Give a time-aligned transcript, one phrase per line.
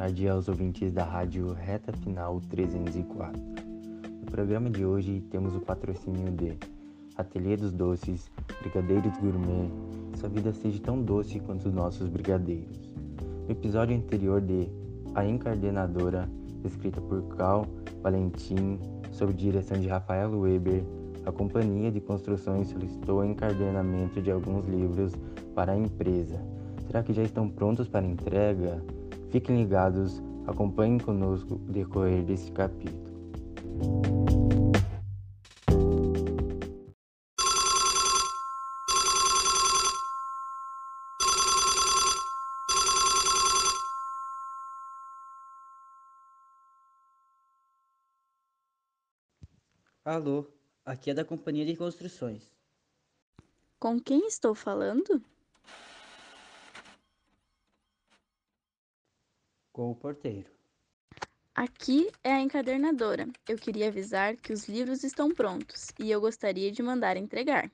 [0.00, 3.38] tarde aos ouvintes da rádio Reta Final 304.
[4.18, 6.56] No programa de hoje temos o patrocínio de
[7.18, 8.30] Ateliê dos Doces,
[8.62, 9.70] Brigadeiros Gourmet,
[10.14, 12.90] sua vida seja tão doce quanto os nossos brigadeiros.
[13.44, 14.70] No episódio anterior de
[15.14, 16.26] A Encardenadora,
[16.64, 17.66] escrita por Cal
[18.02, 18.78] Valentim,
[19.12, 20.82] sob direção de Rafael Weber,
[21.26, 25.12] a companhia de construções solicitou o encadenamento de alguns livros
[25.54, 26.42] para a empresa.
[26.86, 28.82] Será que já estão prontos para entrega?
[29.30, 33.10] Fiquem ligados, acompanhem conosco o decorrer desse capítulo.
[50.04, 50.44] Alô,
[50.84, 52.52] aqui é da Companhia de Construções.
[53.78, 55.22] Com quem estou falando?
[59.80, 60.50] Com o porteiro.
[61.54, 63.26] Aqui é a encadernadora.
[63.48, 67.72] Eu queria avisar que os livros estão prontos e eu gostaria de mandar entregar.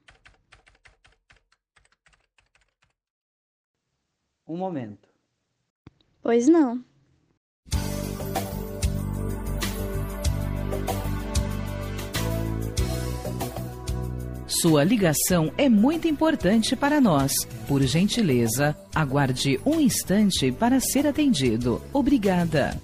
[4.46, 5.08] Um momento.
[6.22, 6.84] Pois não.
[14.62, 17.32] Sua ligação é muito importante para nós.
[17.68, 21.82] Por gentileza, aguarde um instante para ser atendido.
[21.92, 22.80] Obrigada.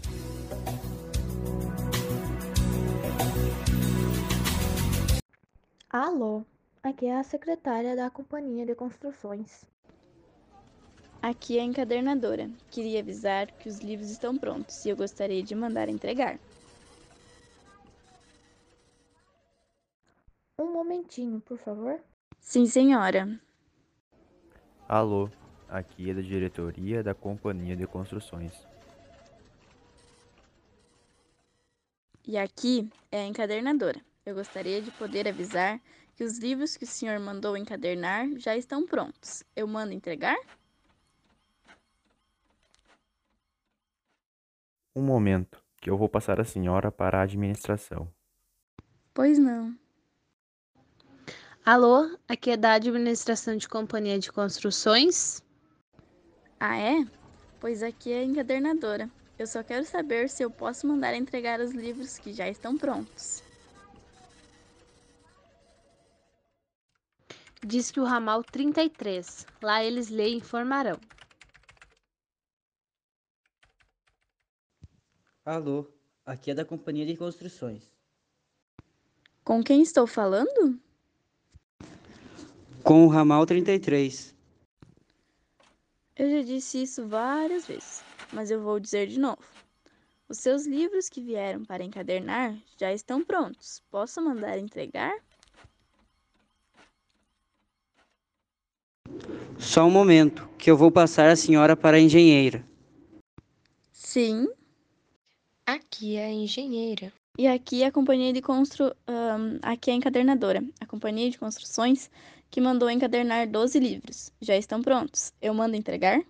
[5.89, 6.45] Alô,
[6.83, 9.65] aqui é a secretária da Companhia de Construções.
[11.23, 12.51] Aqui é a encadernadora.
[12.71, 16.39] Queria avisar que os livros estão prontos e eu gostaria de mandar entregar.
[20.63, 22.01] Um momentinho, por favor.
[22.39, 23.29] Sim, senhora.
[24.89, 25.29] Alô,
[25.69, 28.53] aqui é da diretoria da Companhia de Construções.
[32.25, 34.01] E aqui é a encadernadora.
[34.25, 35.81] Eu gostaria de poder avisar
[36.15, 39.43] que os livros que o senhor mandou encadernar já estão prontos.
[39.57, 40.39] Eu mando entregar?
[44.95, 48.09] Um momento, que eu vou passar a senhora para a administração.
[49.13, 49.82] Pois não.
[51.65, 55.41] Alô, aqui é da Administração de Companhia de Construções.
[56.59, 57.07] Ah, é?
[57.61, 59.09] Pois aqui é a encadernadora.
[59.39, 63.45] Eu só quero saber se eu posso mandar entregar os livros que já estão prontos.
[67.65, 69.47] Diz que o ramal 33.
[69.63, 70.99] Lá eles lhe informarão.
[75.45, 75.89] Alô,
[76.27, 77.89] aqui é da Companhia de Construções.
[79.45, 80.81] Com quem estou falando?
[82.85, 84.35] Com o ramal 33.
[86.17, 89.43] Eu já disse isso várias vezes, mas eu vou dizer de novo.
[90.29, 93.83] Os seus livros que vieram para encadernar já estão prontos.
[93.91, 95.13] Posso mandar entregar?
[99.59, 102.67] Só um momento, que eu vou passar a senhora para a engenheira.
[103.93, 104.49] Sim.
[105.65, 107.13] Aqui é a engenheira.
[107.39, 108.95] E aqui é a companhia de constru...
[109.09, 110.63] Um, aqui é a encadernadora.
[110.81, 112.11] A companhia de construções
[112.53, 114.31] que mandou encadernar 12 livros.
[114.39, 115.33] Já estão prontos.
[115.41, 116.23] Eu mando entregar?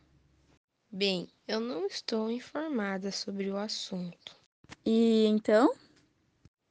[0.89, 4.37] Bem, eu não estou informada sobre o assunto.
[4.87, 5.75] E então?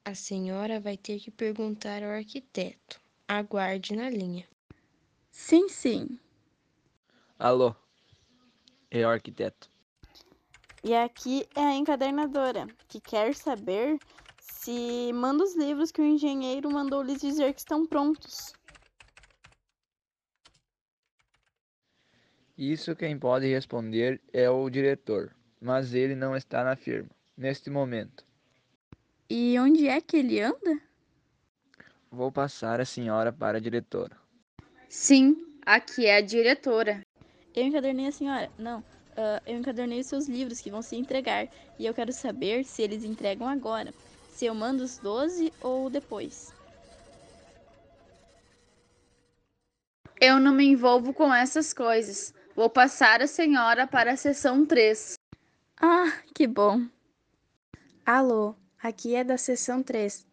[0.05, 3.01] A senhora vai ter que perguntar ao arquiteto.
[3.27, 4.47] Aguarde na linha.
[5.29, 6.17] Sim, sim.
[7.37, 7.75] Alô,
[8.89, 9.69] é o arquiteto.
[10.81, 13.99] E aqui é a encadernadora, que quer saber
[14.39, 18.53] se manda os livros que o engenheiro mandou lhes dizer que estão prontos.
[22.57, 28.25] Isso quem pode responder é o diretor, mas ele não está na firma, neste momento.
[29.29, 30.79] E onde é que ele anda?
[32.11, 34.17] Vou passar a senhora para a diretora.
[34.89, 37.01] Sim, aqui é a diretora.
[37.55, 38.51] Eu encadernei a senhora.
[38.57, 41.47] Não, uh, eu encadernei os seus livros que vão se entregar.
[41.79, 43.93] E eu quero saber se eles entregam agora.
[44.29, 46.53] Se eu mando os 12 ou depois.
[50.19, 52.33] Eu não me envolvo com essas coisas.
[52.53, 55.13] Vou passar a senhora para a seção 3.
[55.81, 56.85] Ah, que bom.
[58.05, 60.27] Alô, aqui é da seção 3.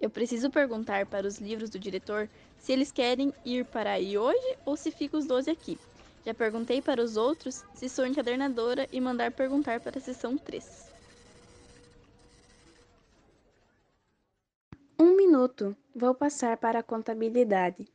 [0.00, 2.28] Eu preciso perguntar para os livros do diretor
[2.58, 5.78] se eles querem ir para aí hoje ou se ficam os 12 aqui.
[6.24, 10.90] Já perguntei para os outros se sou encadernadora e mandar perguntar para a seção 3.
[14.98, 17.86] Um minuto, vou passar para a contabilidade.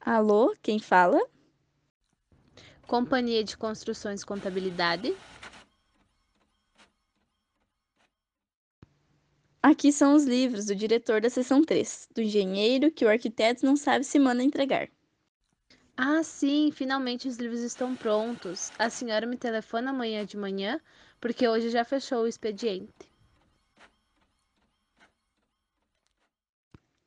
[0.00, 1.20] Alô, quem fala?
[2.86, 5.16] Companhia de Construções Contabilidade.
[9.62, 13.76] Aqui são os livros do diretor da seção 3, do engenheiro que o arquiteto não
[13.76, 14.88] sabe se manda entregar.
[15.96, 18.70] Ah, sim, finalmente os livros estão prontos.
[18.78, 20.80] A senhora me telefona amanhã de manhã,
[21.20, 22.92] porque hoje já fechou o expediente.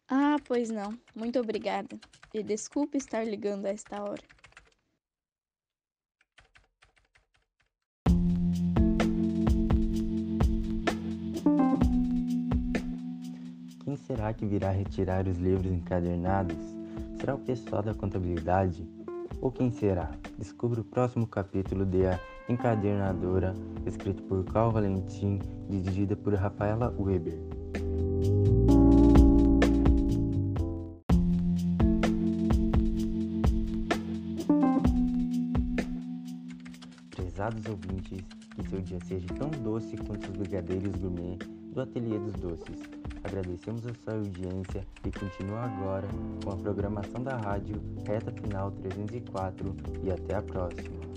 [0.10, 0.98] Ah, pois não.
[1.14, 2.00] Muito obrigada.
[2.34, 4.37] E desculpe estar ligando a esta hora.
[14.08, 16.56] Será que virá retirar os livros encadernados?
[17.20, 18.88] Será o pessoal da contabilidade?
[19.42, 20.10] Ou quem será?
[20.38, 22.18] Descubra o próximo capítulo de A
[22.48, 23.54] Encadernadora,
[23.86, 25.40] escrito por Carl Valentim,
[25.70, 27.38] dirigida por Rafaela Weber.
[37.14, 38.24] Prezados ouvintes,
[38.56, 41.38] que seu dia seja tão doce quanto os brigadeiros gourmet
[41.74, 42.97] do Ateliê dos Doces.
[43.28, 46.08] Agradecemos a sua audiência e continua agora
[46.42, 47.76] com a programação da rádio
[48.08, 51.17] Reta Final 304 e até a próxima.